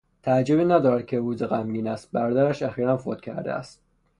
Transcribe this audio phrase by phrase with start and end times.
[0.23, 3.81] تعجبی ندارد که او غمگین است; برادرش اخیرا فوت کرده است.